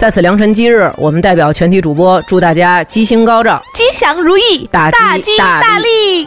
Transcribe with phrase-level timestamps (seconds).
[0.00, 6.26] 在此良辰吉日，我们代表全体主播祝大家吉星高照、吉祥如意、大吉大利。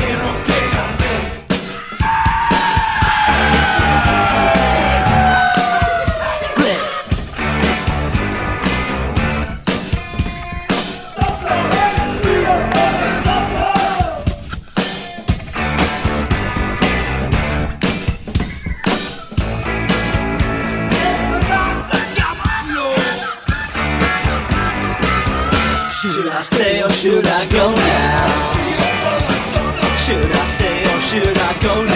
[31.51, 31.90] I go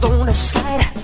[0.00, 0.97] was on the side.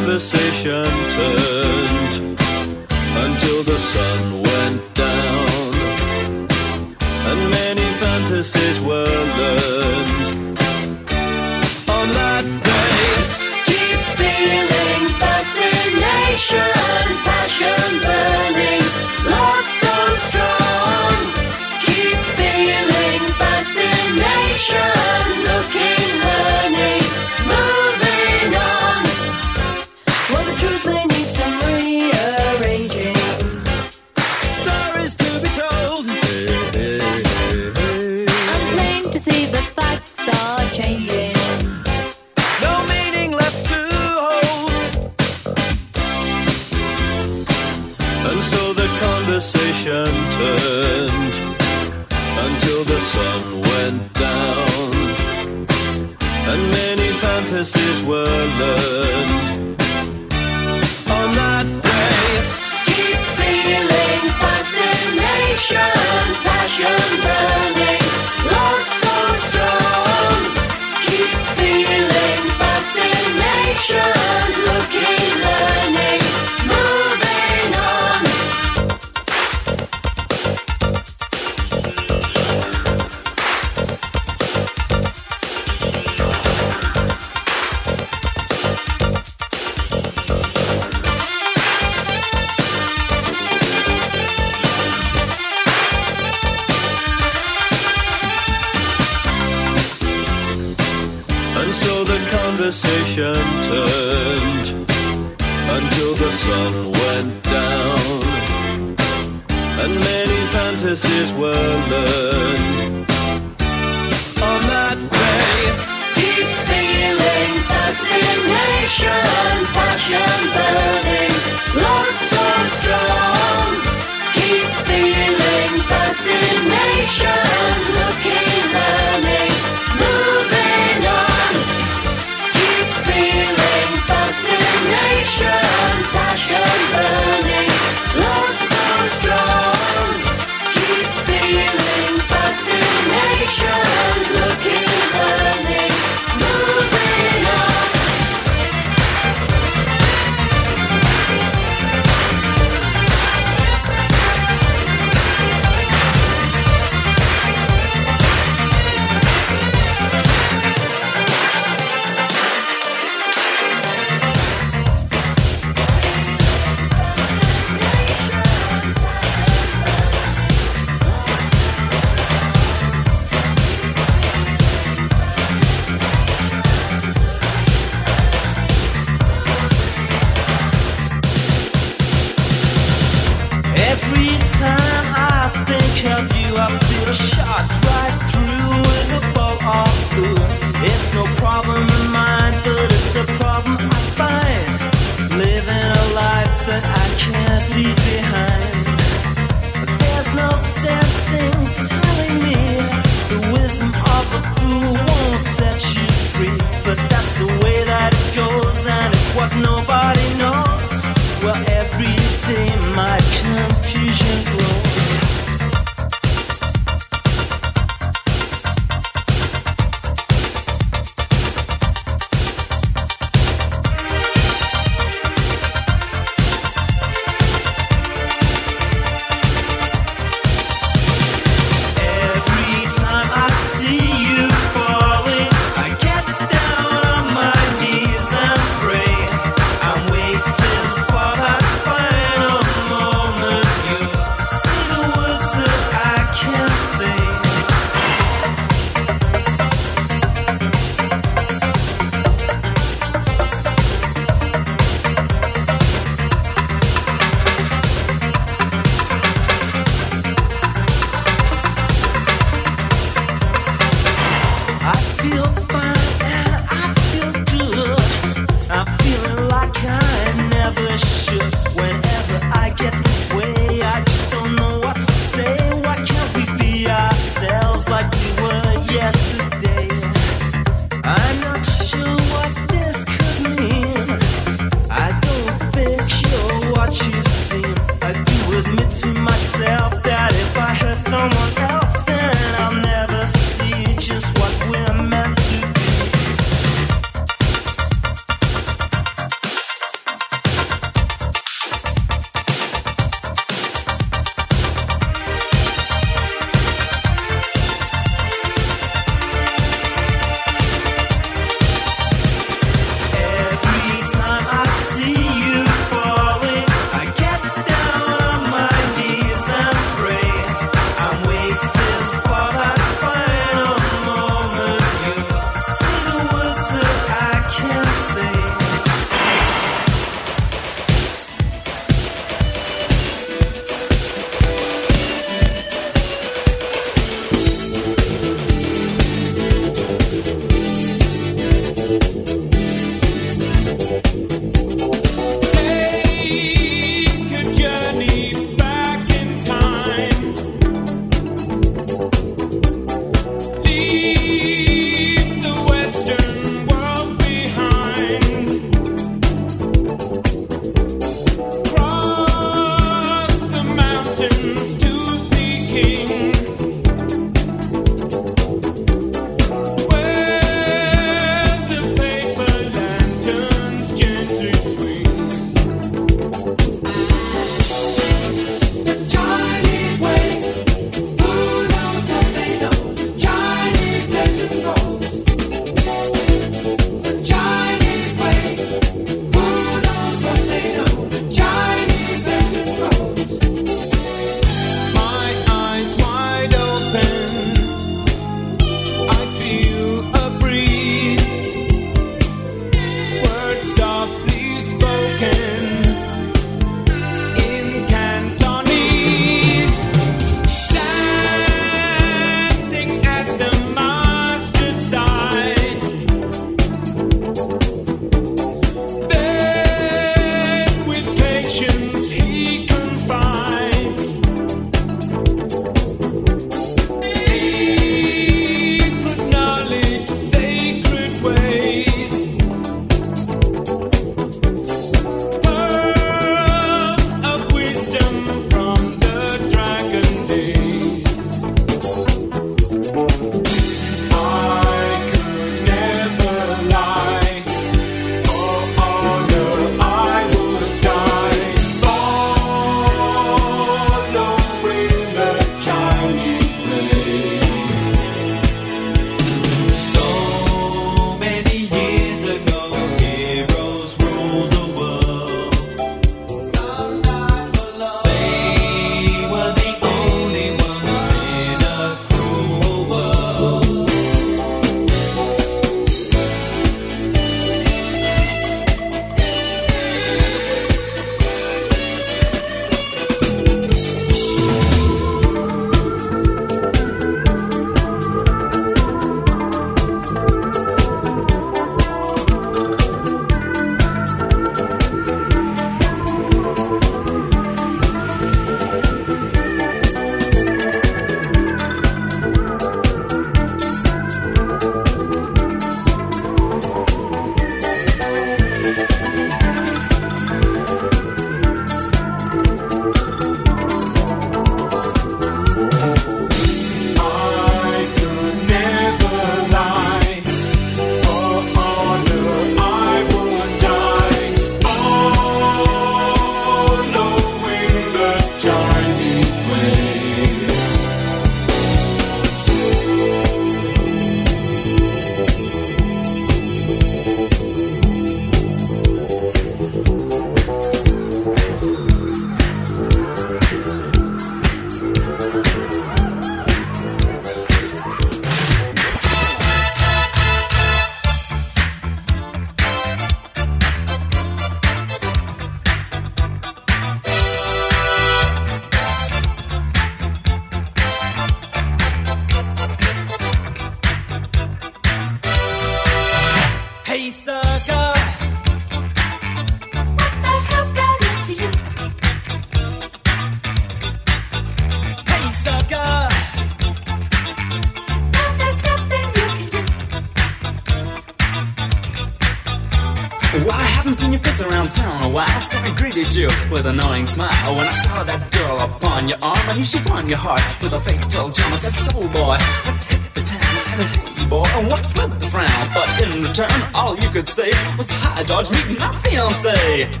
[584.39, 585.41] Around town a while.
[585.41, 587.55] So I greeted you with an annoying smile.
[587.55, 590.73] When I saw that girl upon your arm, I knew she won your heart with
[590.73, 591.51] a fatal charm.
[591.51, 593.41] I said, soul boy, let's hit the town.
[593.41, 593.79] I said,
[594.15, 595.67] hey boy, and what's with the frown?
[595.73, 600.00] But in return, all you could say was, hi George, meet my fiance.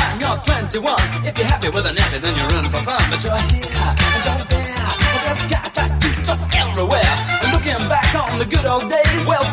[0.00, 1.28] Time you're 21.
[1.28, 3.02] If you're happy with a nappy, then you're in for fun.
[3.10, 4.88] But you're here and you're there.
[5.00, 7.14] Well, there's guys like you just everywhere.
[7.42, 9.44] And looking back on the good old days, well,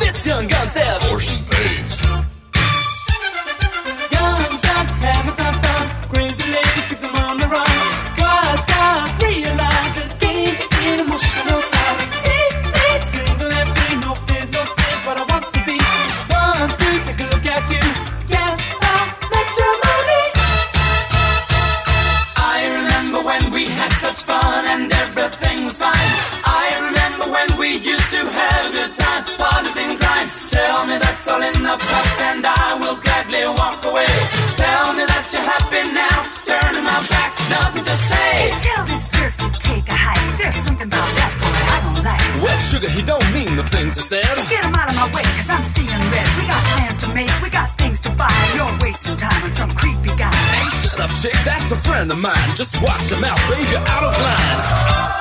[38.60, 40.38] Tell this jerk to take a hike.
[40.42, 42.42] There's something about that boy I don't like.
[42.42, 44.24] Well, sugar, he don't mean the things he said.
[44.24, 46.28] Just get him out of my way, cause I'm seeing red.
[46.42, 48.34] We got plans to make, we got things to buy.
[48.56, 50.34] You're wasting time on some creepy guy.
[50.34, 52.50] Hey, shut up, chick, that's a friend of mine.
[52.56, 55.17] Just watch him out, baby, you're out of line.